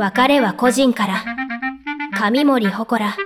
[0.00, 1.24] 別れは個人から。
[2.18, 3.18] 上森ほこら。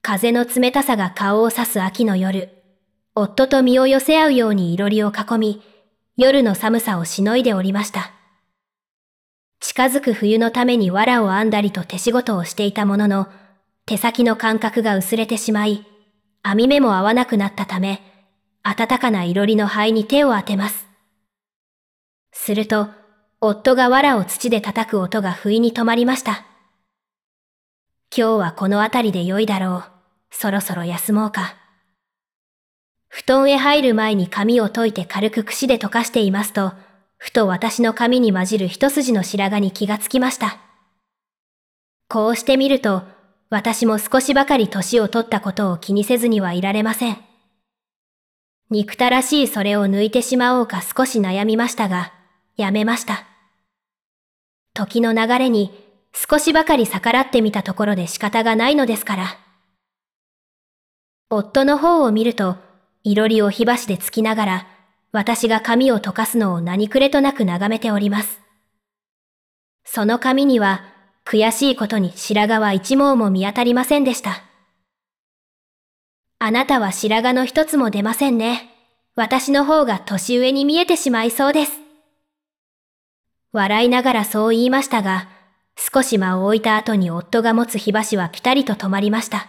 [0.00, 2.50] 風の冷たさが顔を刺す秋の夜。
[3.12, 5.62] 夫と身を寄せ合うようにいろりを囲み、
[6.16, 8.12] 夜の寒さをしのいでおりました。
[9.58, 13.26] 近づく冬のために藁を編んだりと手仕事をしていたものの、
[13.84, 15.84] 手先の感覚が薄れてしまい、
[16.44, 18.00] 編み目も合わなくなったため、
[18.62, 20.86] 暖かないろりの灰に手を当てます。
[22.30, 22.90] すると、
[23.46, 26.44] 夫が藁を土で叩く音が不意に止まりました。
[28.16, 29.84] 今日はこの辺りで良いだろう。
[30.30, 31.56] そろそろ休もうか。
[33.08, 36.72] 布団へ入る前に髪を解いて軽く櫛で溶かしていますと、
[37.18, 40.58] ふと私の髪に混じる一筋の白髪に気がつきました。
[42.08, 43.02] こうしてみると、
[43.48, 47.18] 私も少しばかり年を取ったことを気にせずにはいられません。
[48.70, 52.12] 憎たらしいそれを抜いてしまおうか少し悩みましたが、
[52.56, 53.35] やめました。
[54.76, 55.72] 時の流れに
[56.12, 59.38] 少しばかり逆らってみたところで仕方がないのですから。
[61.30, 62.56] 夫の方を見ると、
[63.02, 64.66] いろりを火箸でつきながら、
[65.12, 68.40] 私が髪を溶かすのを何くれとなく眺めております。
[69.84, 70.84] その髪には、
[71.24, 74.42] 悔しいことに白髪は一毛も見当たりませんでした。
[76.38, 78.70] あなたは白髪の一つも出ませんね。
[79.16, 81.85] 私の方が年上に見えてしまいそうです。
[83.56, 85.28] 笑いながらそう言いましたが、
[85.76, 89.48] 少し間を置いた後に夫が持つ火箸はピタリと止まりました。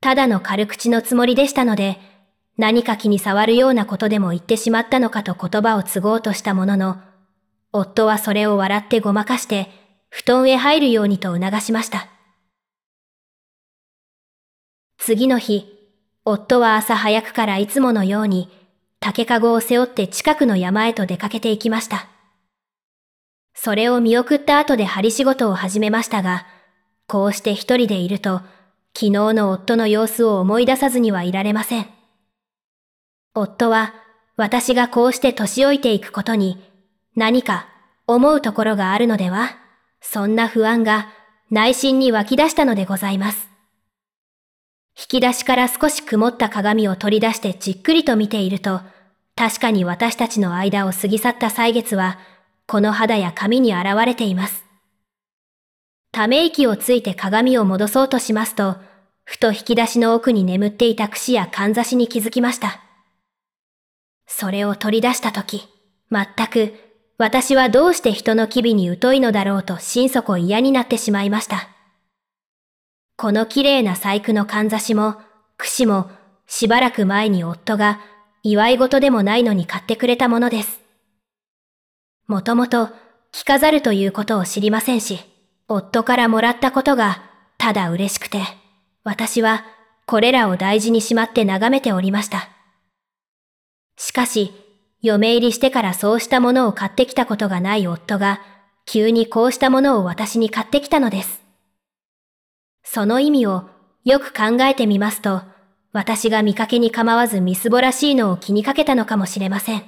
[0.00, 1.98] ただの軽口のつもりでしたので、
[2.56, 6.98] 何か気に障るようなことでも言ってしまったのかと言葉を継ごうとしたものの、
[7.72, 9.70] 夫はそれを笑ってごまかして、
[10.10, 12.08] 布団へ入るようにと促しました。
[14.98, 15.66] 次の日、
[16.24, 18.50] 夫は朝早くからいつものように、
[19.00, 22.06] 竹かごを背負って近くの山へと出かけて行きました。
[23.62, 26.46] それを見送った後で針仕事を始めましたが、
[27.06, 28.40] こうして一人でいると、
[28.94, 31.86] 昨日の夫の様子を思い出さずにはいられません。
[33.34, 33.92] 夫は、
[34.38, 36.56] 私がこうして年老いていくことに、
[37.16, 37.66] 何か
[38.06, 39.50] 思うところがあるのでは？
[40.00, 41.10] そんな不安が
[41.50, 43.46] 内心に湧き出したのでございます。
[44.98, 48.80] 引き出しから少し曇った鏡を取り出してじっくりと見ていると、
[49.36, 52.18] 確かに私たちの間を過ぎ去った歳月は、
[52.70, 54.64] この肌や髪に現れています。
[56.12, 58.76] ため息をついて鏡を戻そうとしますと、
[59.24, 62.80] ふと引き出しの奥に眠っていた櫛やかんざしに気づきました。
[64.28, 65.64] それを取り出したとき、
[66.12, 66.74] 全く
[67.18, 71.70] 私はどうして人の機微に疎いのだろうと心底嫌になってしまいました。
[73.16, 75.16] この綺麗な細工のかんざしも、
[75.56, 76.08] 櫛も、
[76.46, 77.98] しばらく前に夫が、
[78.44, 80.79] 祝い事でもないのに買ってくれたものです。
[82.30, 82.90] もともと、
[83.32, 85.18] 着飾るということを知りませんし、
[85.66, 87.24] 夫からもらったことが、
[87.58, 88.40] ただ嬉しくて、
[89.02, 89.64] 私は、
[90.06, 92.48] これらを大事にしまって眺めておりました。
[93.96, 94.52] しかし、
[95.02, 98.40] 嫁入りしてからそうしたものを買ってきたことがない夫が、
[98.86, 101.42] 急にこうしたものを私に買ってきたのです。
[102.84, 103.68] その意味を
[104.04, 105.42] よく考えてみますと、
[105.92, 109.82] 私が見かけに構わずみすぼらしいのを気にかけたのかもしれません。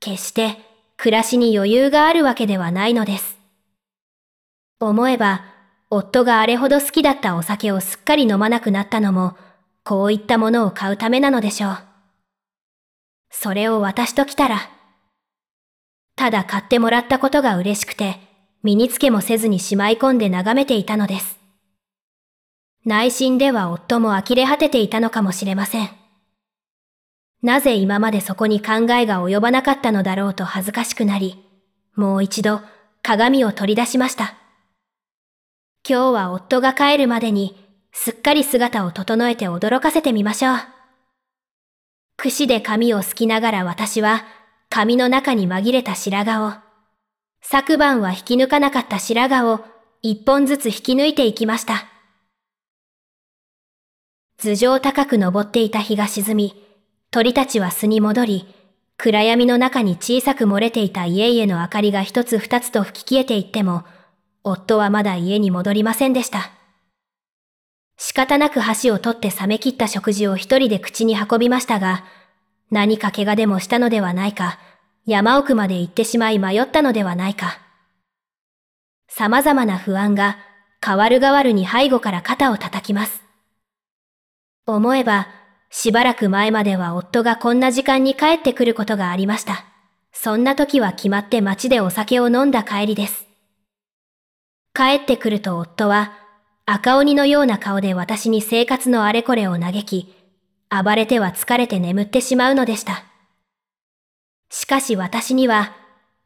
[0.00, 0.65] 決して
[0.96, 3.36] 暮らしに余裕があるわけではないのです。
[4.80, 5.44] 思えば、
[5.90, 9.36] 夫があれほど好きだったお酒をすっかり飲まなくなったのも、
[9.84, 11.78] こういったものを買うためなのでしょう。
[13.30, 14.70] それを私と来たら、
[16.16, 18.18] ただ買ってもらったことが嬉しくて、
[18.62, 21.38] 身につけもせずにしまい込んで眺めていたのです。
[22.84, 26.05] 内心では夫も呆れ果てていたのかもしれません。
[27.46, 31.44] なぜ今までそこに考えが及ばなかったのだろうと恥ずかしくなり、
[31.94, 32.60] もう一度
[33.04, 34.34] 鏡を取り出しました。
[35.88, 37.56] 今日は夫が帰るまでに
[37.92, 40.56] すっかり姿を整えて驚かせてみましょう。
[42.16, 44.24] 櫛で髪をすきながら私は
[44.68, 46.52] 髪の中に紛れた白髪を、
[47.42, 49.64] 昨晩は引き抜かなかった白髪を
[50.02, 51.86] 一本ずつ引き抜いていきました。
[54.36, 56.65] 頭上高く登っていた日が沈み、
[57.16, 58.54] 鳥たちは巣に戻り、
[58.98, 63.84] 暗闇の中に小さく漏れていた家々の明かりが一つ二つと吹き消えていっても、
[64.44, 66.50] 夫はまだ家に戻りませんでした。
[67.96, 72.04] 仕方なく箸を取って冷め切った食事を一人で口に運びましたが、
[72.70, 74.58] 何か怪我でもしたのではないか、
[75.06, 77.60] 山奥まで行ってしまい迷ったのではないか。
[79.08, 80.36] 様々な不安が、
[80.84, 83.22] 変わる変わるに背後から肩を叩きます。
[84.66, 85.28] 思えば、
[85.70, 89.64] しばらく前までは夫がこんな時間に帰ってくることがありました。
[90.12, 93.26] そんな時は決まって街でお酒を飲んだ帰りです。
[94.74, 96.12] 帰ってくると夫は
[96.66, 100.14] 赤鬼のような顔で私に生活のあれこれを嘆き、
[100.68, 103.04] 暴れては疲れて眠ってしまうのでした。
[104.50, 105.74] しかし私には、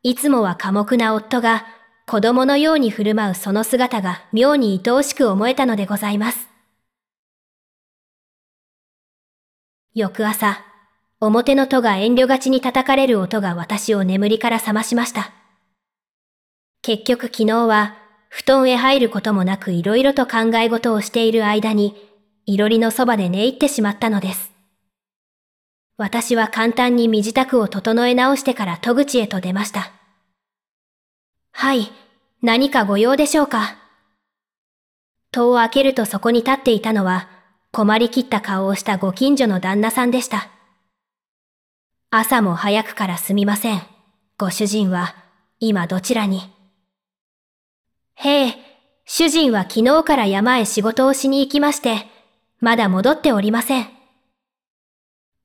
[0.02, 1.66] いつもは寡黙な夫が
[2.06, 6.49] 子供のように振る舞うその姿が妙に愛おしく思えたのでございます。
[9.92, 10.62] 翌朝、
[11.18, 15.32] 表の戸が遠慮がちに叩かれる音が私を眠りから覚ましました。
[16.80, 17.96] 結局昨日は
[18.28, 21.96] 布団へ入ることもなく色々と考え事をしている間に、
[22.46, 24.52] いろりのそばで寝入ってしまったのです。
[25.96, 29.90] 私は簡単に身支度を整え直してから戸口へと出ました。
[31.50, 31.90] はい、
[32.42, 33.76] 何かご用でしょうか？
[35.32, 37.28] 戸を開けるとそこに立っていたのは、
[37.72, 40.48] 困りきった顔をしたご近所の旦那さんでした。
[42.10, 43.82] 朝も早くからすみません。
[44.38, 45.14] ご主人は、
[45.60, 46.42] 今どちらに？
[48.16, 48.54] へえ、
[49.04, 52.06] 主人は昨日から山へ仕事をしに行きまして、
[52.58, 53.86] まだ戻っておりません。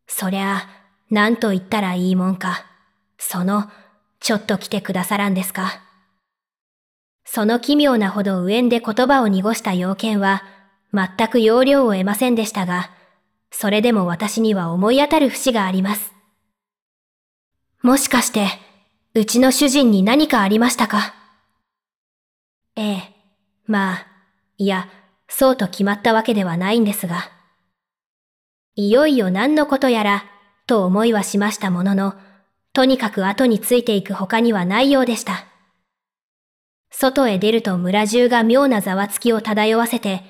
[0.07, 0.69] そりゃあ、
[1.11, 2.65] 何と言ったらいいもんか。
[3.19, 3.69] その、
[4.19, 5.81] ちょっと来てくださらんですか。
[7.23, 10.43] その奇妙なほど上んで言葉を濁した要件は、
[10.93, 12.91] 全く要領を得ませんでしたが、
[13.51, 16.13] それでも私には思い当たる節があります。
[17.81, 18.47] もしかして、
[19.13, 21.13] うちの主人に何かありましたか？
[22.75, 23.03] ええ、
[23.65, 24.07] まあ、
[24.57, 24.89] いや、
[25.29, 27.29] そうと決まったわけではないんですが。
[28.75, 30.25] いよいよ何のことやら、
[30.67, 32.15] と思いはしましたものの、
[32.73, 35.45] とにかく後についていく他にはないようでした。
[36.91, 40.23] 外へ出ると村中が妙なざわつきを漂わせて、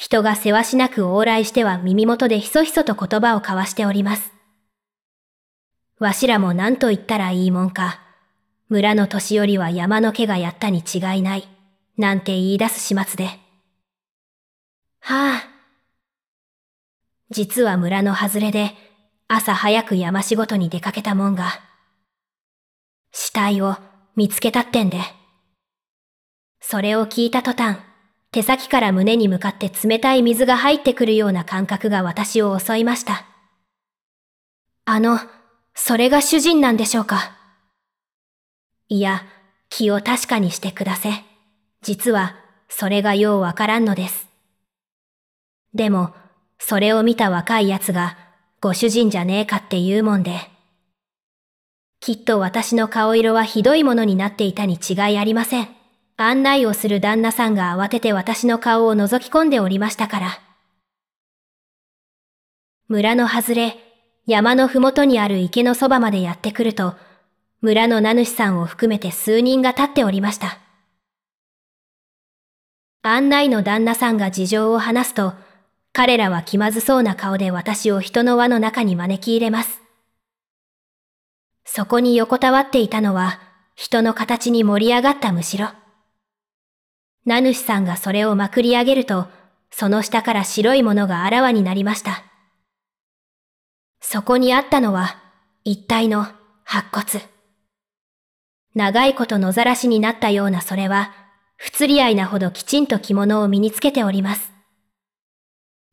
[0.00, 4.32] 人がせわしなく往来しては耳元でひそひそと言葉を交わしております。
[5.98, 8.00] わしらも何と言ったらいいもんか、
[8.70, 11.46] 村の年寄りは山の毛がやったに違いない。
[11.98, 13.26] なんて言い出す始末で。
[15.00, 15.48] はあ。
[17.28, 18.72] 実は村の外れで、
[19.28, 21.60] 朝早く山仕事に出かけたもんが、
[23.12, 23.76] 死体を
[24.16, 24.96] 見つけたってんで。
[26.58, 27.89] それを聞いた途端、
[28.32, 33.24] 手先から胸に向かって冷たい水が入ってくるような感覚が私を襲いました。
[34.84, 35.18] あの、
[35.74, 37.36] それが主人なんでしょうか？
[38.88, 39.24] いや、
[39.68, 41.10] 気を確かにしてくだせ。
[41.82, 42.36] 実は、
[42.68, 44.28] それがようわからんのです。
[45.74, 46.14] でも、
[46.58, 48.16] それを見た若い奴が、
[48.60, 50.38] ご主人じゃねえかって言うもんで。
[52.00, 55.79] きっと私の顔色はひどいものになっていたに違いありません。
[56.22, 60.40] 案内をする旦那さんが慌てて私の顔を覗き込んでおりましたから。
[62.88, 63.76] 村の外れ、
[64.26, 66.94] 山のふもとにある池のそばまでやってくると、
[67.62, 70.58] 村の名主さんを含めて数人が立っておりました。
[73.02, 75.32] 案内の旦那さんが事情を話すと、
[75.94, 79.80] 彼らは気まずそうな顔で私を人の輪の中に招き入れます。
[81.64, 83.40] そこに横たわっていたのは、
[83.74, 85.68] 人の形に盛り上がったむしろ。
[87.24, 89.28] 名主さんがそれをまくり上げると、
[89.70, 92.24] その下から白いものがあらわになりました。
[94.00, 95.18] そこにあったのは、
[95.64, 96.26] 一体の
[96.64, 97.28] 白骨。
[98.74, 101.12] 長いこと野ざらしになったようなそれは、
[101.56, 104.50] 不釣り合いなほどきちんと着物を身につけております。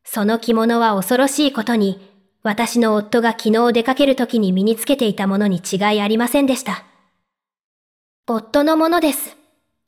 [0.05, 1.99] その着物は恐ろしいことに、
[2.43, 6.85] 私の夫が昨日出かける時に身につけていたものに違いありませんでした。
[8.25, 9.35] 夫のものです。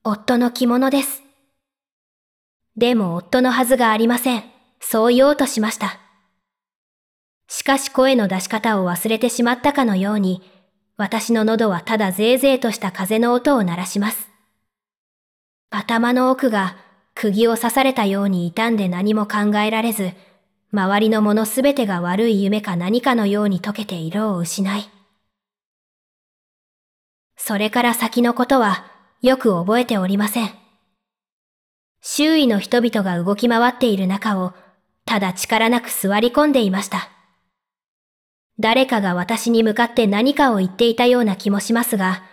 [0.04, 1.29] 夫の着物です。
[2.80, 4.44] でも夫のはずがありません。
[4.80, 6.00] そう言おうとしました。
[7.50, 10.42] しかし声の出し方を忘れてしまったかのように、
[10.96, 14.30] 私の喉はただぜいぜいとした風の音を鳴らします。
[15.70, 16.78] 頭の奥が
[17.16, 20.14] 釘を刺されたように傷んで何も考えられず、
[20.72, 24.90] 周りのものすべてが悪い夢か何かのように溶けて色を失い。
[27.36, 28.86] それから先のことは
[29.22, 30.59] よく覚えておりません。
[32.01, 34.53] 周囲の人々が動き回っている中を
[35.06, 37.10] ただ力なく座り込んでいました。
[38.60, 42.24] 誰かが私に向かって何かを言っていたような気もしますが、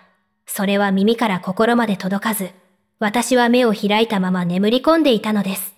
[0.47, 2.51] それは耳から心まで届かず、
[2.99, 5.75] 私は目を開いたまま眠り込んでいたのです。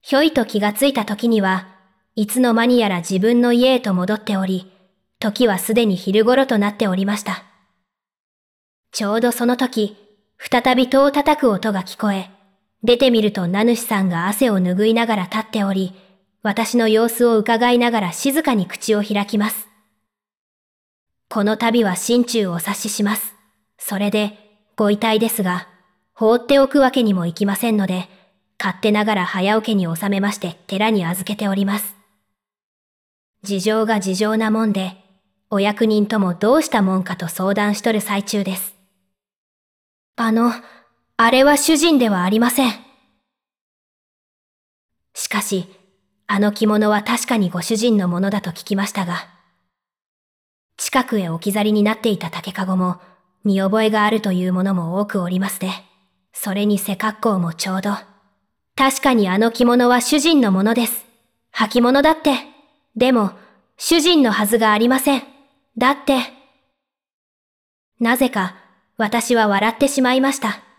[0.00, 1.68] ひょいと気がついた時には、
[2.16, 4.70] いつの間にやら自分の家へと戻っており、
[5.18, 7.44] 時はすでに昼頃となっておりました。
[8.90, 9.96] ちょうどその時、
[10.38, 12.30] 再び戸を叩く音が聞こえ、
[12.84, 15.94] 出てみると名主さんが汗を拭いながら立っており、
[16.42, 19.68] 私の様子を伺いながら静かに口を開きます。
[21.28, 23.34] この度は心中お察しします。
[23.78, 24.38] それで、
[24.76, 25.68] ご遺体ですが、
[26.12, 28.08] 放っておくわけにもいきませんので、
[28.58, 31.96] 勝手ながら早桶に収めまして寺に預けております。
[33.42, 34.96] 事情が事情なもんで、
[35.50, 38.74] お役人ともどうしたもんかと相談しとる最中です。
[40.16, 40.52] あの、
[41.24, 42.72] あれは主人ではありません。
[45.14, 45.68] しかし、
[46.26, 49.28] あの着物は確かにご主人のものだと聞きましたが、
[50.76, 53.00] 近くへ置き去りになっていた竹籠も
[53.44, 55.68] 見覚えがあるというものも多くおりますで、
[56.32, 57.92] それに背格好もちょうど。
[58.74, 61.06] 確かにあの着物は主人のものです。
[61.52, 62.34] 履物だって。
[62.96, 63.30] でも、
[63.76, 65.22] 主人のはずがありません。
[65.78, 66.18] だって。
[68.00, 68.56] なぜか、
[68.96, 70.71] 私は笑ってしまいました。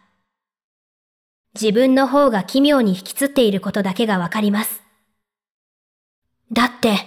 [1.60, 4.82] 自分の方が奇妙に引きつっていることだけがわかります。
[6.52, 6.98] だって、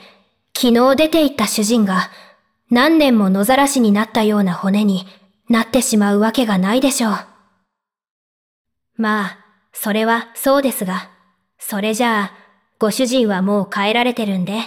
[0.57, 2.11] 昨日出て行った主人が、
[2.71, 5.07] 何年も野ざらしになったような骨に
[5.49, 7.13] なってしまうわけがないでしょう。
[8.97, 9.39] まあ、
[9.73, 11.11] それはそうですが、
[11.59, 12.47] それじゃあ、
[12.79, 14.61] ご主人はもう帰られてるんで。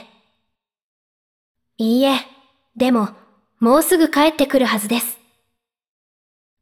[1.78, 2.20] いいえ、
[2.76, 3.10] でも、
[3.60, 5.20] もうすぐ帰ってくるはずです。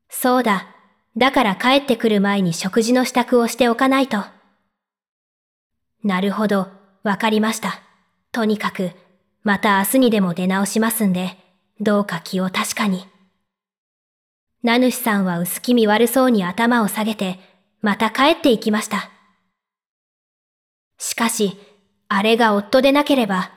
[0.09, 0.76] そうだ、
[1.17, 4.23] だから帰ってくる前に食事の支度をしておかないと。
[6.03, 6.67] なるほど、
[7.03, 7.81] わかりました。
[8.31, 8.91] とにかく、
[9.43, 11.35] また明日にでも出直しますんで、
[11.81, 13.07] どうか気を確かに。
[14.61, 17.39] 名主さんは薄気味悪そうに頭を下げて、
[17.81, 19.09] また帰っていきました。
[20.99, 21.57] しかし、
[22.09, 23.51] あれが夫でなければ、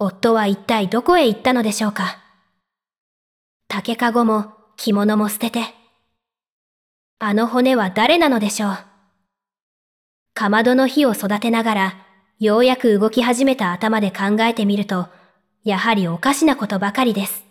[0.00, 2.18] 夫は一体どこへ行ったのでしょうか。
[3.68, 5.74] 竹かごも着物も捨てて、
[7.18, 8.76] あの骨は誰なのでしょう？
[10.34, 11.94] かまどの火を育てながら、
[12.38, 15.08] ようやく動き始めた頭で考えてみると、
[15.64, 17.42] やはりおかしなことばかりです。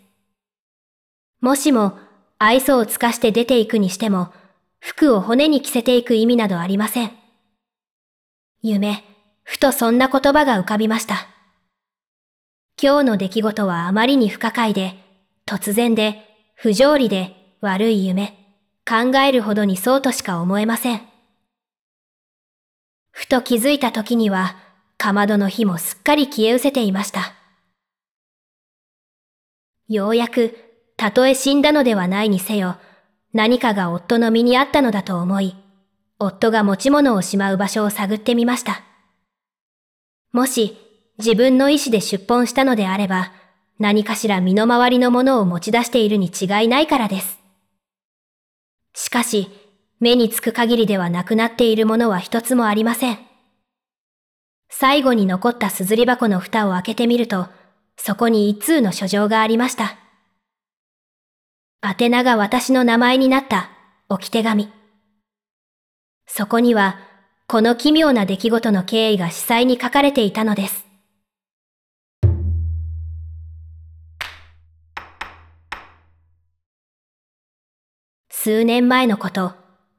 [1.40, 1.98] もしも、
[2.38, 4.32] 愛想をつかして出ていくにしても、
[4.78, 7.10] 服を骨に着せていく意味などありません。
[8.62, 9.02] 夢、
[9.42, 11.26] ふとそんな言葉が浮かびました。
[12.80, 14.94] 今日の出来事はあまりに不可解で、
[15.44, 16.22] 突然で、
[16.54, 18.45] 不条理で、悪い夢。
[18.88, 21.00] 考えるほどにそうとしか思えません。
[23.10, 24.56] ふと気づいた時には、
[24.96, 27.34] かまどの火もすっかり消え失せていました。
[29.88, 30.56] ようやく、
[30.96, 32.76] たとえ死んだのではないにせよ、
[33.32, 35.56] 何かが夫の身にあったのだと思い、
[36.18, 38.82] 夫が持ち物をしまう場所を探ってみました。
[40.32, 40.76] もし、
[41.18, 43.32] 自分の意志で出奔したのであれば、
[43.78, 47.35] 何かしら身の回りのものを持ち出しているに違いないからです。
[48.96, 49.48] しかし、
[50.00, 53.18] 目につく限りではなくなっているものは一つもありません。
[54.70, 57.46] 最後に残ったすずり箱の蓋を開けてみると、
[57.98, 59.98] そこに一通の書状がありました。
[61.82, 63.68] 宛名が私の名前になった
[64.08, 64.70] 置き手紙。
[66.26, 66.98] そこには、
[67.48, 70.85] この奇妙な出来事の経緯が司祭に書かれていたのです。
[78.46, 79.54] 数年前のこと、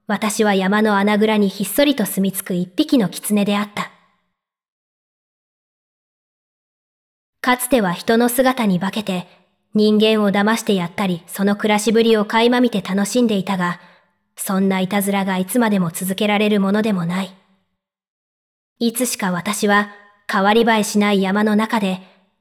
[0.07, 3.91] 私は山の穴蔵にひっそりと住み着く一匹の狐であった。
[7.41, 9.27] かつては人の姿に化けて、
[9.73, 13.81] 人間を騙してやったり、その暮らしぶりを垣間見て楽しんでいたが、
[14.37, 17.35] そんないたずらがいつまでも続けられるものでもない。
[18.79, 19.91] いつしか私は
[20.31, 21.99] 変わり映えしない山の中で、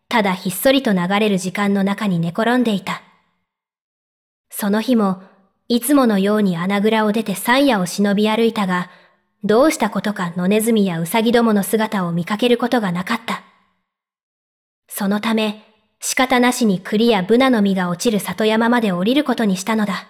[0.08, 3.02] ただひっそりと流れる時間の中に寝転んでいた。
[4.50, 5.20] その日も、
[5.68, 8.88] いつものように穴蔵を出て山野を忍び歩いたが、
[9.42, 13.42] どうしたことか野ネズミやウサギどもの姿を見かけることがなかった。
[14.88, 15.64] そのため、
[16.00, 20.08] 仕方なしに栗やブナの実が落ちる里山まで降りることにしたのだ。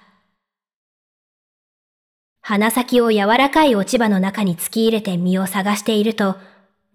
[2.43, 6.37] 鼻先を柔らかい落ち葉の中に突き入れて実を探していると、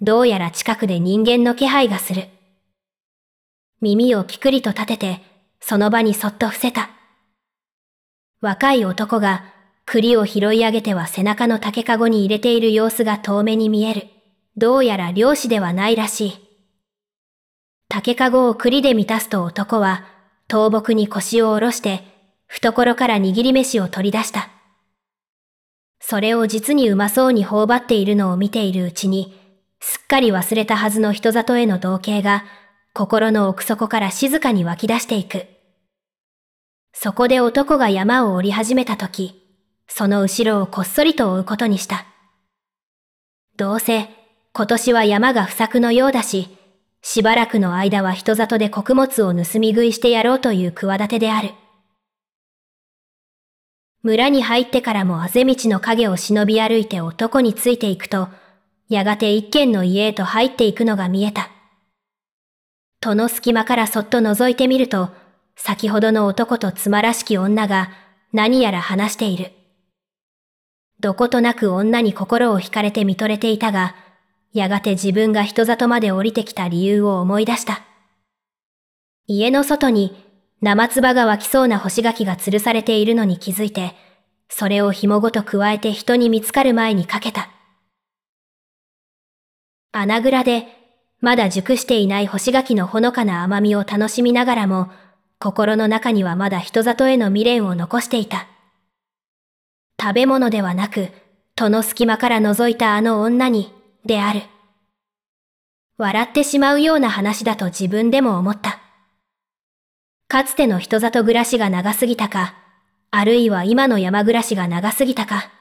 [0.02, 2.28] どうやら近くで人間の気配がする。
[3.82, 5.22] 耳をピクリと立てて、
[5.60, 7.01] その場にそっと伏せた。
[8.42, 9.46] 若い男が
[9.86, 14.08] 栗を拾い上げては背中の竹かごに入れている様子が遠目に見える。
[14.58, 16.34] どうやら漁師ではないらしい。
[17.88, 20.06] 竹かごを栗で満たすと男は
[20.50, 22.04] 倒木に腰を下ろして
[22.48, 24.50] 懐から握り飯を取り出した。
[26.00, 29.38] それを実にうまそうに頬張っているのを見ているうちに、
[29.80, 32.44] すっかり忘れたはずの人里への同型が
[32.94, 35.46] 心の奥底から静かに湧き出していく。
[36.94, 39.42] そこで男が山を降り始めたとき、
[39.88, 42.06] その後ろをこっそりと追うことにした。
[43.58, 44.10] どうせ、
[44.54, 46.50] 今年は山が不作のようだし、
[47.02, 51.52] しばらくの間は人里で穀物を盗み食いしてやろうという企てである。
[54.04, 58.30] 村に入ってからもあぜ道の影を忍び歩いて男についていくと、
[58.90, 61.50] やがて一軒の家へと入っていくのが見えた。
[63.00, 65.10] 戸の隙間からそっと覗いてみると、
[65.64, 67.92] 先ほどの男と妻らしき女が
[68.34, 69.52] 何やら話している。
[71.00, 73.96] どことなく女に心を惹かれて見とれていたが、
[74.54, 77.84] やがて自分が人里まで降りてきた理由を思い出した。
[79.28, 80.16] 家の外に
[80.62, 83.94] 生唾が湧きそうな干し柿が吊るされているのに気づいて、
[84.50, 87.52] それを紐ごと加えて人に見つかる前にかけた。
[89.92, 90.66] 穴蔵で、
[91.20, 94.90] まだ熟していない干し柿のほのかな甘みを楽しみながらも、
[95.42, 98.48] 心の中にはまだ人里への未練を残していた。
[100.00, 101.10] 食べ物ではなく、
[101.56, 103.74] 戸の隙間から覗いたあの女に、
[104.06, 104.44] である。
[105.98, 108.82] 笑ってしまうような話だと自分でも思った。
[110.28, 112.54] かつての人里暮らしが長すぎたか、
[113.10, 115.52] あるいは今の山暮らしが長すぎたか。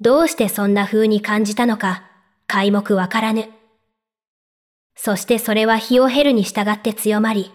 [0.00, 2.02] どうしてそんな風に感じたのか、
[2.48, 3.48] 皆目わからぬ。
[4.96, 7.52] そしてそれは日を経るに従って強まり、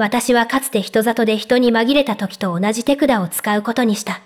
[0.00, 4.22] 私はかつて人里で人に紛れた時と同じ手札を使うことにした。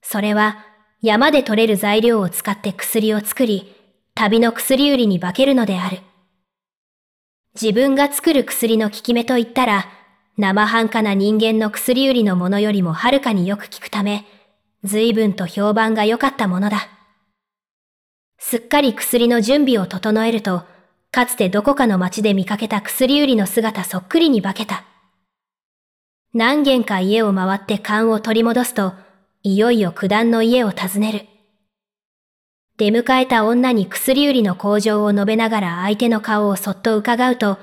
[0.00, 0.64] それは
[1.02, 3.74] 山で取れる材料を使って薬を作り、
[4.14, 5.98] 旅の薬売りに化けるのである。
[7.60, 9.84] 自分が作る薬の効き目といったら、
[10.38, 14.24] 生半可な人間の薬売りのものよりもはるかによく効くため、
[14.82, 16.88] 随分と評判が良かったものだ。
[18.38, 20.71] すっかり薬の準備を整えると、
[21.14, 24.84] かつてどこかの町で見かけた薬売りの姿そっくりに化けた。
[26.32, 28.94] 何軒か家を回って勘を取り戻すと、
[29.42, 31.26] いよいよ九段の家を訪ねる。
[32.78, 37.58] 出迎えた女に薬売りの工場を述べながら相手の顔をそっと伺うと、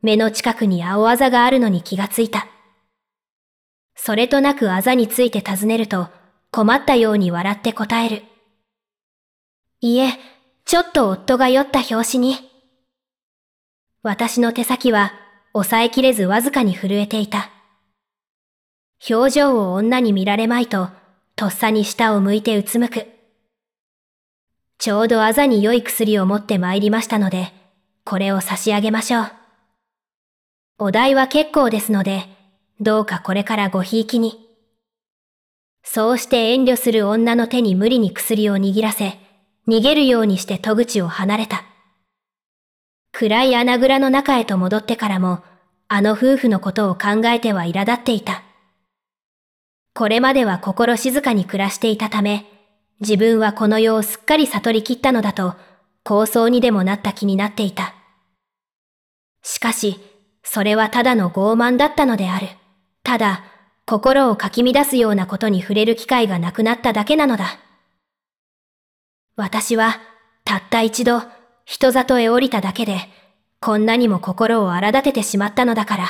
[0.00, 2.48] 目の近くに青あざがあるのに気がついた。
[3.94, 6.08] それとなくあざについて尋ねると、
[6.50, 8.22] 困ったように笑って答える。
[9.82, 10.14] いえ、
[10.64, 12.55] ちょっと夫が酔った拍子に。
[14.06, 15.12] 私の手先は
[15.52, 17.50] 抑えきれずわずかに震えていた。
[19.10, 20.90] 表情を女に見られまいと、
[21.34, 23.08] とっさに下を向いてうつむく。
[24.78, 27.52] ちょうどあざに良い薬を持って参りましたので、
[28.04, 29.32] これを差し上げましょう。
[30.78, 32.26] お代は結構ですので、
[32.78, 34.38] どうかこれからごひいきに。
[35.82, 39.18] そうして遠慮する女の手に無理に薬を握らせ、
[39.66, 41.64] 逃げるようにして戸口を離れた。
[43.18, 45.42] 暗い穴蔵の中へと戻ってからも、
[45.88, 48.42] あの夫婦のことを考えては苛立っていた。
[49.94, 52.44] これまでは心静かに暮らしていたため、
[53.00, 55.54] 自分はこの世をすっかり悟りきったのだと、
[56.04, 57.94] 構想にでもなった気になっていた。
[59.42, 59.98] しかし、
[60.42, 62.48] それはただの傲慢だったのである。
[63.02, 63.44] ただ、
[63.86, 67.60] 心をかき乱すようなことに触れる機会がなくなっただけなのだ。
[69.36, 70.00] 私は、
[70.44, 71.22] たった一度、
[71.66, 72.96] 人里へ降りただけで、
[73.60, 76.06] こんなにも心を荒立ててしまったのだから。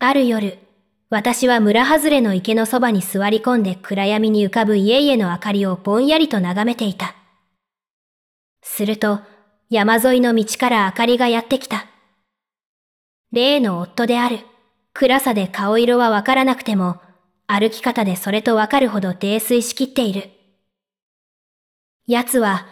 [0.00, 0.58] ある夜、
[1.08, 7.14] 私は村外れの池のそばに座り込んで暗闇に浮かぶ家々の明かりをぼんやりと眺めていた。
[8.60, 9.20] すると、
[9.70, 11.86] 山沿いの道から明かりがやってきた。
[13.30, 14.40] 例の夫である。
[14.94, 17.00] 暗さで顔色はわからなくても、
[17.46, 20.30] 歩き方でそれとわかるほど泥酔しきっている。
[22.08, 22.66] 奴は、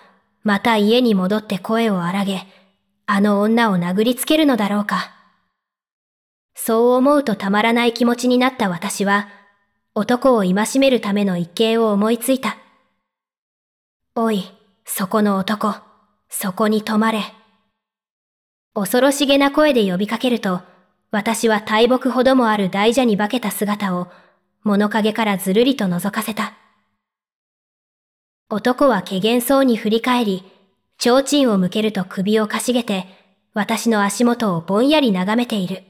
[0.45, 2.43] また家に戻って声を荒げ、
[3.07, 5.11] あの女を殴りつけるのだろうか。
[6.55, 9.29] そう思うとたまらない気持ちになった私は、
[9.95, 12.59] 男を戒めるための一計を思いついた。
[14.15, 14.45] おい、
[14.85, 15.75] そこの男、
[16.29, 17.23] そこに止まれ。
[18.75, 20.61] 恐ろしげな声で呼びかけると、
[21.11, 24.09] 私は大木ほどもある大蛇に化けた姿を
[24.63, 26.55] 物陰からずるりと覗かせた。
[28.51, 30.45] 男は怪げそうに振り返り、
[30.99, 33.07] 提灯を向けると首をかしげて、
[33.55, 35.83] 私の足元をぼんやり眺めている。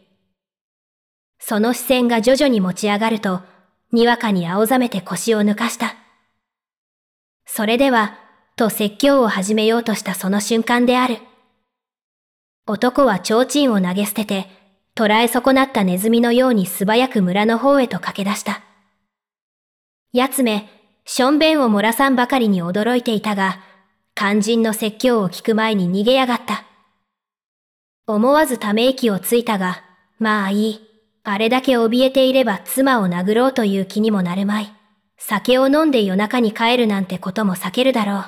[1.38, 3.40] その視線が徐々に持ち上がると、
[3.92, 5.96] にわかに青ざめて腰を抜かした。
[7.44, 8.18] それでは、
[8.56, 11.18] と説教を始めようとしたその瞬間である。
[12.66, 14.46] 男は提灯を投げ捨てて、
[14.94, 18.62] 捕らえ損なったネズミのように素早く村の方へと駆け出した。
[20.12, 23.60] 奴め、しょんべんを漏らさんばかりに驚いていたが、
[24.14, 26.64] 肝心の説教を聞く前に逃げやがった。
[28.06, 29.82] 思わずため息をついたが、
[30.18, 30.80] まあいい。
[31.22, 34.72] あれだけ怯えていれば妻を殴ろうという気にもなるまい。
[35.18, 38.24] 酒を飲んで夜中に帰るなんてことも避けるだろう。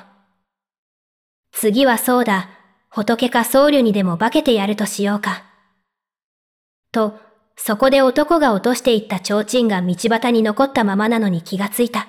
[1.51, 2.49] 次はそうだ、
[2.89, 5.43] 仏か僧侶にでも化けてやるとしようか。
[6.91, 7.19] と、
[7.55, 12.07] そこで男が落としていった提灯が道端に残ったままなのに気がついた。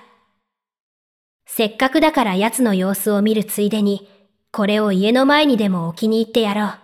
[1.50, 4.06] せっかくだから奴の様子を見るついでに、
[4.52, 6.74] これを家の前にでも置きに行ってやろう。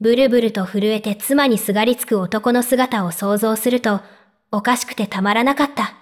[0.00, 4.00] ブルブルと震えて妻にすがりつく男の姿を想像すると、
[4.50, 5.94] おかしくてたまらなかった。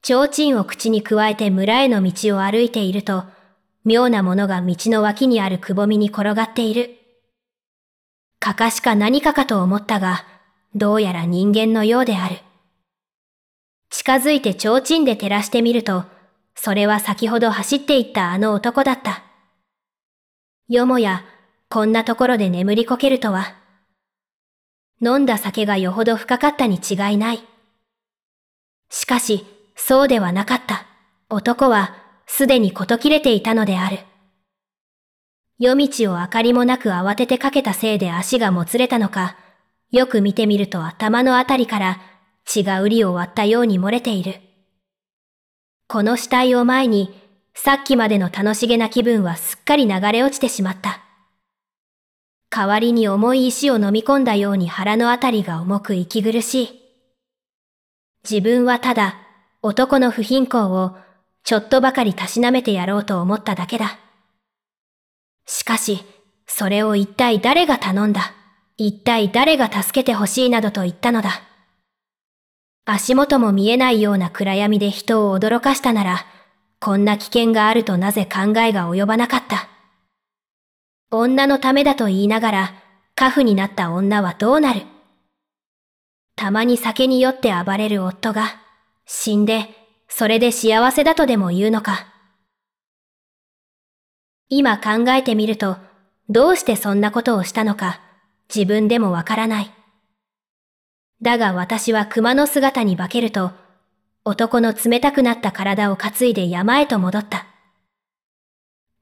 [0.00, 3.24] 提灯を口に加えて村への道を歩いていると、
[3.84, 6.96] 妙なものが道の脇にあるくぼみに転がっている。
[8.38, 10.24] かかしか何かかと思ったが、
[10.76, 12.36] どうやら人間のようである。
[13.94, 16.04] 近づいて提灯で照らしてみると、
[16.54, 19.22] それは先ほど走っていったあの男だった。
[20.66, 21.24] よもや、
[21.68, 23.54] こんなところで眠りこけるとは。
[25.02, 27.42] 飲んだ酒がよほど深かったに違いない。
[28.88, 29.44] しかし、
[29.76, 30.86] そうではなかった。
[31.28, 31.94] 男は、
[32.26, 33.98] すでにこと切れていたのである。
[35.58, 39.36] 夜道を明かりもなく慌ててかけたせいで足がもつれたのか、
[39.90, 42.11] よく見てみると頭のあたりから
[42.44, 44.40] 血が売りを割ったように漏れている。
[45.88, 47.14] この死体を前に、
[47.54, 51.00] さっきまでの楽しげな気分はすっかり流れ落ちてしまった。
[52.48, 56.82] 代わりに重い石を飲み込んだように腹のあたりが重く息苦しい。
[58.28, 59.16] 自分はただ、
[59.62, 60.96] 男の不貧困を
[61.44, 63.98] ちょっとばかりたしなめてやろうと思っただけだ。
[65.46, 66.04] しかし、
[66.46, 68.32] それを一体誰が頼んだ？
[68.76, 71.42] 一体誰が助けてほしいなどと言ったのだ。
[72.94, 76.26] 足元も見えないような暗闇で人を驚かしたなら、
[76.78, 79.66] こんな危険があるとなぜ考えが及ばなかった？
[81.10, 82.74] 女のためだと言いながら、
[83.14, 84.82] カフになった女はどうなる？
[86.36, 88.60] たまに酒に酔って暴れる夫が、
[89.06, 89.70] 死んで、
[90.06, 92.06] それで幸せだとでも言うのか？
[94.50, 95.78] 今考えてみると、
[96.28, 98.02] どうしてそんなことをしたのか、
[98.54, 99.70] 自分でもわからない。
[101.22, 103.52] だが私は熊の姿に化けると、
[104.24, 107.46] 男の冷たくなった体を担いで山へと戻った。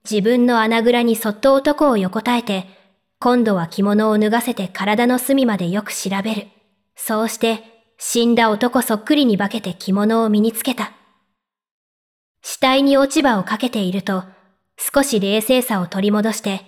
[0.09, 2.67] 自分の穴蔵にそっと男を横たえて、
[3.19, 6.47] 今度は着物を脱がせて体の隅までよく調べる。
[6.95, 7.63] そうして、
[7.97, 10.91] 死んだ男そっくりに化けて着物を身につけた。
[12.43, 14.23] 死体に落ち葉をかけていると、
[14.77, 16.61] 少し冷静さを取り戻して、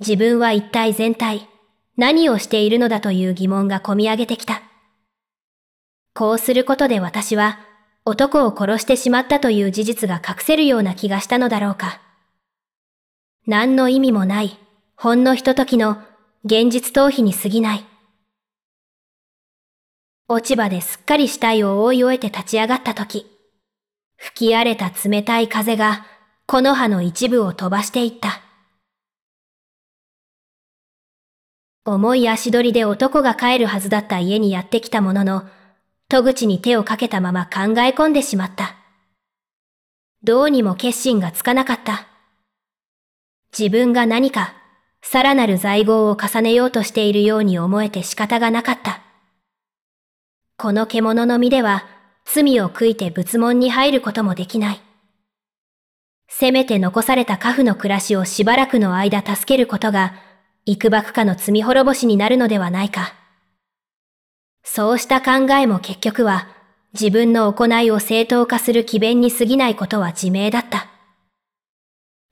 [0.00, 1.48] 自分は一体全体、
[1.96, 4.62] 何をしているのだという疑問がこみ上げてきた。
[6.14, 7.58] こうすることで私は、
[8.04, 12.00] 男を殺してしまったという事実が隠せるような気がしたのだろうか。
[13.48, 14.56] 何の意味もない、
[14.94, 15.98] ほんのひとときの
[16.44, 17.84] 現実逃避に過ぎない。
[20.28, 23.26] 落ち葉ですっかり死体を覆い終えて立ち上がったとき、
[24.16, 26.06] 吹き荒れた冷たい風が
[26.46, 28.40] この葉の一部を飛ばしていった。
[31.84, 35.42] 重い足取りで男が帰るはずだった家にやってきたものの、
[36.08, 38.76] 戸口に手をかけたまま考え込んでしまった。
[40.22, 42.06] どうにも決心がつかなかった。
[43.56, 44.54] 自分が何か、
[45.02, 49.00] さらなる在業を重ねようとしているように思えて仕方がなかった。
[50.56, 51.86] この獣の身では、
[52.24, 54.80] 罪を悔いて仏門に入ることもできない。
[56.28, 60.14] せめて残された家父の暮らしをしばらくの間助けることが、
[60.64, 63.14] 幾ばくかの罪滅ぼしになるのではないか。
[64.64, 66.48] そうした考えも結局は、
[66.94, 70.88] 自分の行いを正当化する機弁に過ぎないことは自明だった。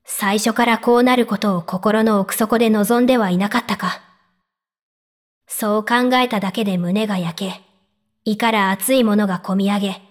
[0.03, 4.01] 最初からこうなることを心の奥底で望んではいなかったか。
[5.47, 7.61] そう考えただけで胸が焼け、
[8.25, 10.01] 胃から熱いものがこみ上げ、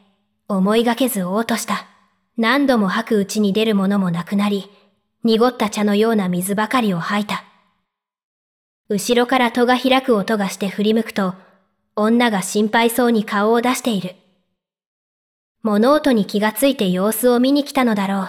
[0.49, 1.87] 思いがけず嘔吐した。
[2.37, 4.71] 何度も吐くうちに出るものもなくなり、
[5.25, 7.45] 濁った茶のような水ばかりを吐いた。
[8.89, 11.35] 後ろから戸が開く音がして振り向くと、
[11.95, 14.17] 女が心配そうに顔を出している。
[15.63, 18.29] 物音に気がついて様子を見に来たのだろう。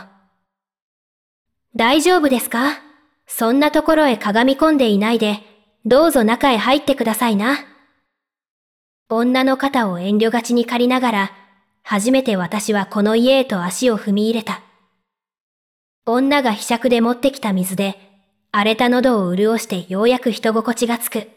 [1.75, 2.81] 大丈夫ですか？
[3.25, 5.39] そんなところへかがみ込んでいないで、
[5.85, 7.57] どうぞ中へ入ってくださいな。
[9.09, 11.31] 女の肩を遠慮がちに借りながら、
[11.83, 14.61] 初めて私はこの家へと足を踏み入れた。
[16.05, 17.97] 女がひしゃくで持ってきた水で、
[18.51, 21.29] 荒れた喉を潤してようやく人心地がつく。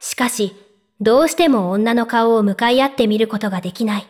[0.00, 0.54] しかし、
[1.00, 4.06] どうしても女の顔を向かい合ってみることができない。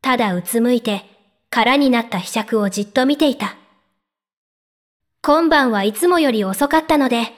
[0.00, 1.04] ただうつむいて、
[1.50, 3.56] 空になった被釈をじっと見ていた。
[5.22, 7.32] 今晩はいつもより遅かったので、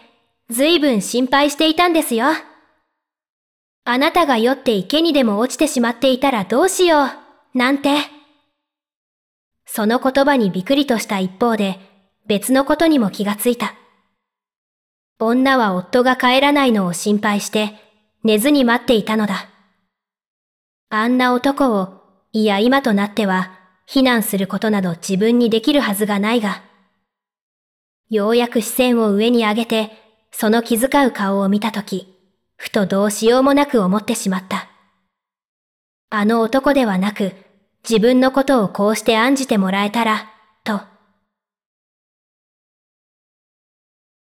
[0.51, 2.27] ずいぶん心配していたんですよ。
[3.85, 7.91] あなたが酔って池にでも落ちてしまっていたらどうしよう、なんて。
[9.65, 11.79] その言葉にびくりとした一方で、
[12.27, 13.75] 別のことにも気がついた。
[15.19, 17.86] 女は夫が帰らないのを心配して
[18.27, 19.49] 寝ずに待っていたのだ。
[20.91, 23.53] あんな男を、いや今となっては、
[23.87, 26.65] 非難することなど自分にできるはずがないが、
[28.11, 29.93] ようやく視線を上に上げて、
[30.33, 32.13] その気遣う顔を見たとき、
[32.57, 34.69] ふとどうしようもなく思ってしまった。
[36.11, 37.33] あの男ではなく、
[37.89, 40.33] 自分のことをこうして案じてもらえたら、
[40.65, 40.81] と。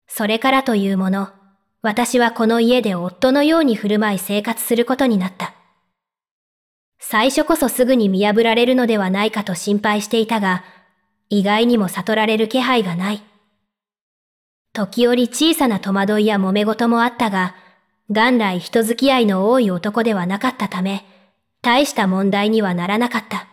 [0.08, 1.30] それからというもの、
[1.86, 5.54] 私はこの家で夫のように振る舞い生活することになった。
[6.98, 10.63] 最初こそすぐに見破られるのではないかと心配していたが、
[11.30, 13.22] 意外にも悟られる気配がない。
[14.72, 17.54] 時折小さな戸惑いや揉め事もあったが、
[18.08, 21.06] 元来人付き合いの多い男ではなかったため、
[21.62, 23.48] 大した問題にはならなかった。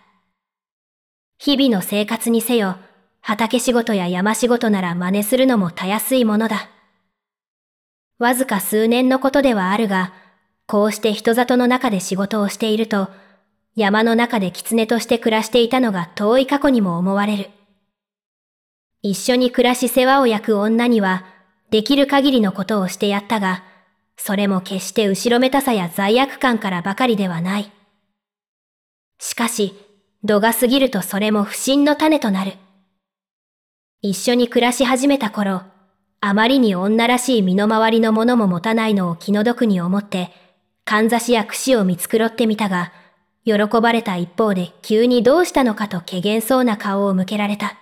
[1.38, 2.76] 日々の生活にせよ、
[3.22, 6.70] 畑仕事や山仕事なら真似するのもたやすいものだ。
[8.20, 10.12] わずか数年のことではあるが、
[10.66, 13.08] こうして人里の中で仕事をしていると、
[13.74, 17.48] 山の中で狐として暮らしていたのが遠い過去にも思われる。
[19.00, 21.24] 一緒に暮らし世話を焼く女には、
[21.70, 23.64] できる限りのことをしてやったが、
[24.18, 27.72] それも決して後ろめたさや罪悪感からばかりではない。
[29.18, 29.74] しかし、
[30.24, 32.52] 度が過ぎるとそれも不信の種となる。
[34.02, 35.62] 一緒に暮らし始めた頃、
[36.22, 40.30] あまりに女らしい身の回りのものも持たないのを気の毒に思って、
[40.84, 42.92] かんざしや串を見繕ってみたが、
[43.44, 47.78] 喜ばれた一方で急にどうしたのかと怪げそうな顔を向けられた。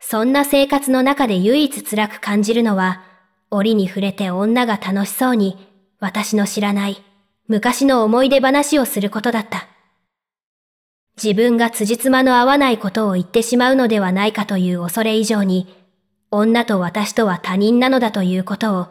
[0.00, 3.02] そんな生活の中で唯一辛く感じるのは、
[3.50, 5.58] 折に触れて女が楽しそうに、
[6.00, 7.02] 私の知らない、
[7.46, 9.68] 昔の思い出話をすることだった。
[11.22, 15.85] 自分が辻褄の合わないことを言ってしまうのではないかという恐れ以上に、
[16.30, 18.88] 女と私とは他人なのだということを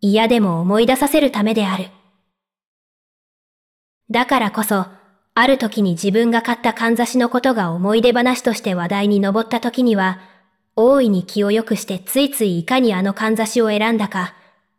[0.00, 1.88] 嫌でも思い出させるためである。
[4.10, 4.86] だからこそ、
[5.34, 10.20] ある時に自分が買ったかんざしのことが思い出話として話題に上った時には、
[10.74, 14.34] 大いに気を良くしてついついいかにあのかんざしを選んだか、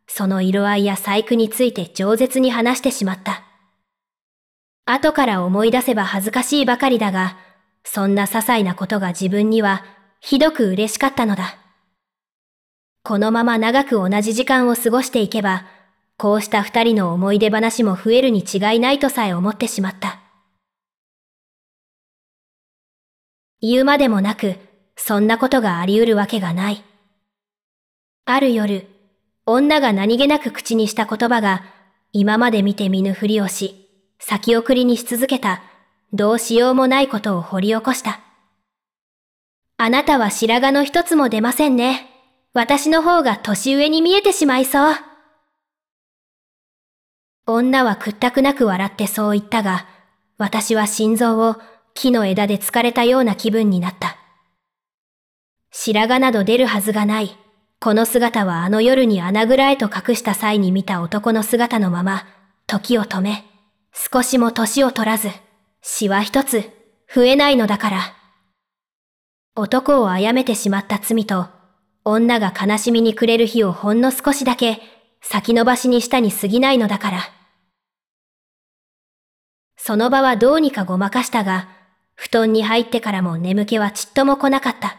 [0.07, 3.43] その色合いや細工について饒舌に話してしまった。
[4.85, 7.37] 後から思い出せば恥ずかしいばかりだが、
[7.83, 9.85] そんな些細なことが自分には
[10.19, 11.60] ひどく嬉しかったのだ。
[13.03, 15.65] このまま長く同じ時間を過ごしていけば、
[16.17, 20.19] こうした二人の思い出話も増えるに違いないとさえ思ってしまった。
[23.59, 24.55] 言うまでもなく、
[24.95, 26.83] そんなことがあり得るわけがない。
[28.25, 28.87] ある夜、
[29.47, 31.63] 女が何気なく口にした言葉が、
[32.13, 35.63] 今まで見て見ぬふりをし、先送りにし続けた、
[36.13, 38.19] どうしようもないことを掘り起こした。
[39.77, 42.10] あなたは白髪の一つも出ませんね。
[42.53, 44.95] 私の方が年上に見えてしまいそう。
[47.47, 49.87] 女は屈託なく笑ってそう言ったが、
[50.37, 51.55] 私は心臓を
[51.93, 54.17] 木の枝で疲れたような気分になった。
[55.71, 57.37] 白髪など出るはずがない。
[57.79, 62.25] この姿はあの夜に穴蔵へと隠した際に見た男の姿のまま、
[62.67, 63.45] 時を止め、
[63.93, 65.29] 少しも年を取らず、
[65.81, 66.69] 死は一つ、
[67.13, 68.01] 増えないのだから。
[69.55, 71.60] 男を殺めてしまった罪と、
[72.03, 74.81] 女が悲しみに暮れる日をほんの少しだけ
[75.21, 77.19] 先延ばしにしたに過ぎないのだから。
[79.77, 81.69] その場はどうにかごまかしたが、
[82.15, 84.97] 布団に入ってからも眠気はちっとも来なかった。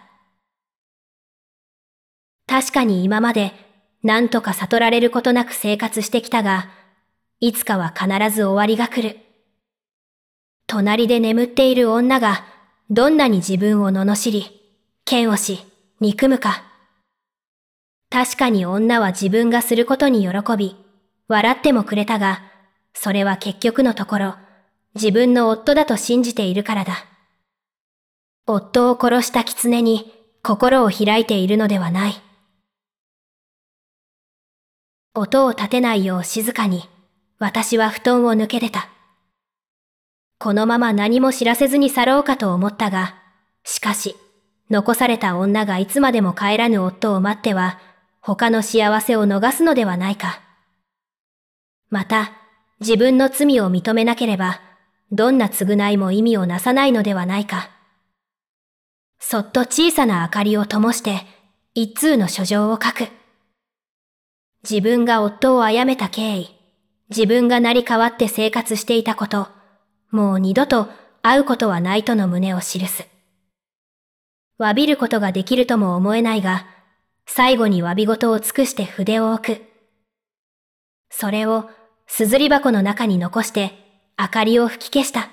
[2.47, 3.53] 確かに今まで
[4.03, 6.71] 何とか悟られることなく生活してきたが、
[7.41, 9.19] いつかは必ず終わりが来る。
[10.67, 12.45] 隣で眠っている女が
[12.91, 14.61] どんなに自分を罵り、
[15.11, 15.61] 嫌悪し、
[16.01, 16.72] 憎むか。
[18.13, 20.77] 確かに女は自分がすることに喜び、
[21.29, 22.43] 笑ってもくれたが、
[22.93, 24.35] それは結局のところ、
[24.95, 27.07] 自分の夫だと信じているからだ。
[28.47, 32.15] 夫を殺した狐に心を開いているのではない。
[35.15, 36.91] 音を立てないよう静かに、
[37.39, 38.91] 私は布団を抜け出た。
[40.39, 43.15] このまま何も知らせずに去ろうかと思ったが、
[43.65, 44.17] しかし、
[44.69, 47.79] 残された女がいつまでも帰らぬ夫を待っては、
[48.25, 50.41] 他の幸せを逃すのではないか。
[51.91, 52.33] また、
[52.79, 54.61] 自分の罪を認めなければ、
[55.11, 57.71] どんな償いも意味をなさないのではないか。
[59.19, 61.27] そっと小さな明かりを灯して、
[61.75, 63.09] 一通の書状を書く。
[64.63, 66.51] 自分が夫を殺めた経緯、
[67.11, 69.49] 自分が成り代わって生活していたこと、
[70.13, 70.89] もう二度と
[71.23, 73.05] 会うことはないとの旨を記す。
[74.61, 76.72] 詫びることができるとも思えないが、
[77.27, 79.63] 最後に詫び事を尽くして筆を置く。
[81.11, 81.69] それを、
[82.07, 83.73] すずり箱の中に残して、
[84.19, 85.31] 明かりを吹き消した。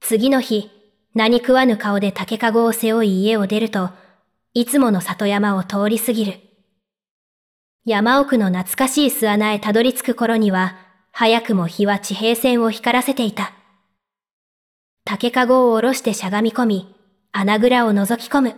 [0.00, 0.70] 次の日、
[1.14, 3.90] 何食わぬ顔で竹かごを背負い家を出ると、
[4.52, 6.40] いつもの里山を通り過ぎる。
[7.86, 10.76] 山奥の懐かしい巣穴へたどり着く頃には、
[11.12, 13.52] 早くも日は地平線を光らせていた。
[15.04, 16.94] 竹かごを下ろしてしゃがみ込み、
[17.36, 18.54] 穴蔵を覗き込む。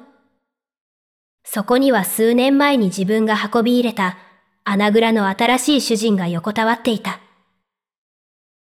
[1.44, 4.18] そこには数年前に自分が運び入れた
[4.64, 7.20] 穴蔵の新しい主人が横たわっていた。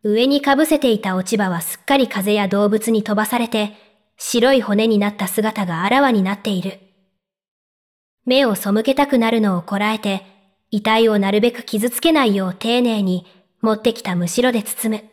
[0.04, 3.74] 上にかぶせていた落ち葉はすっかり風や動物に飛ばされて、
[4.16, 6.80] 白い骨になった姿があらわになっている。
[8.24, 10.24] 目を背けたくなるのをこらえて、
[10.70, 13.26] 遺体をなるべく傷つけないよう丁寧に
[13.62, 15.04] 持ってきたむしろで包む。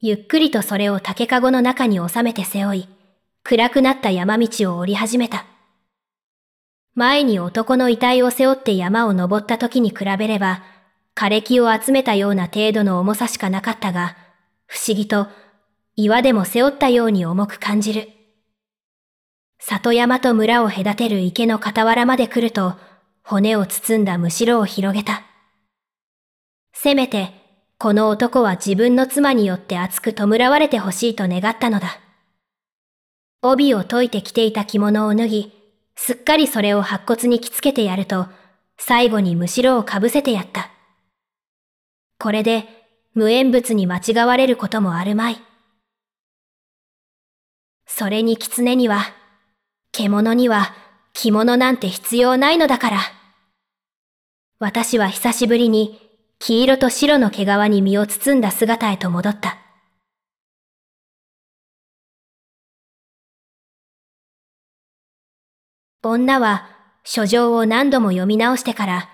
[0.00, 2.88] ゆっくりとそれを竹かごの中に収めて背負い、
[3.44, 5.46] 暗くなった山道を降り始めた。
[6.94, 10.62] 前に男の遺体を背負って山を登った時に比べれば、
[11.14, 14.16] 枯れ木を集めたような程度の重さしかなかったが、
[14.66, 15.26] 不思議と
[15.96, 18.08] 岩でも背負ったように重く感じる。
[19.58, 22.76] 里山と村を隔てる池の傍らまで来ると、
[23.22, 25.22] 骨を包んだむしろを広げた。
[26.72, 27.32] せめて、
[27.78, 31.98] この男は自分の妻によって熱く弔われてほしいと願ったのだ。
[33.42, 35.52] 帯を解いて着ていた着物を脱ぎ、
[35.96, 38.26] すっかりそれを白骨に着付けてやると、
[38.78, 40.70] 最後にむしろをかぶせてやった。
[42.18, 42.68] これで、
[43.14, 45.40] 無縁物に間違われることもあるまい。
[47.86, 49.12] それに狐には、
[49.90, 50.74] 獣には、
[51.12, 52.98] 着物なんて必要ないのだから。
[54.60, 56.00] 私は久しぶりに
[56.38, 59.61] 黄色と白の毛皮に身を包んだ姿へと戻った。
[66.02, 66.68] 女は
[67.04, 69.08] 書状を何度も読み直してから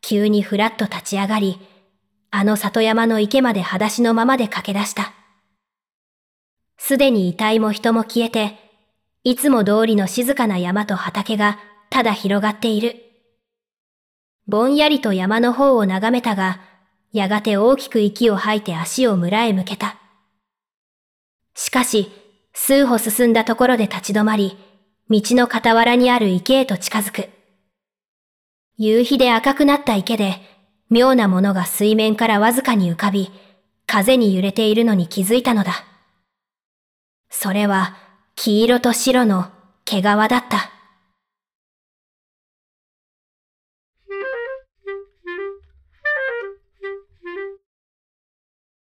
[0.00, 1.58] 急にふらっと立ち上がり、
[2.30, 5.12] あの里山の池まで裸足のままで駆け出した。
[6.78, 8.56] すでに遺体も人も消えて、
[9.22, 11.58] いつも通りの静かな山と畑が
[11.90, 12.96] ただ広がっている。
[14.46, 16.60] ぼんやりと山の方を眺めたが、
[17.12, 19.96] やがて大きく息を吐いて足を村へ向けた。
[21.54, 22.10] しかし、
[22.54, 24.56] 数歩進んだところで立ち止まり、
[25.10, 27.28] 道の傍らにある池へと近づく。
[28.78, 30.40] 夕日で赤くなった池で、
[30.88, 33.28] 妙なものが水面からわずかに浮かび、
[33.86, 35.84] 風に揺れているのに気づいたのだ。
[37.28, 37.96] それは、
[38.36, 39.50] 黄色と白の
[39.84, 40.69] 毛皮だった。